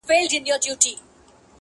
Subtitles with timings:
[0.09, 0.83] لیکلی وصیت!!!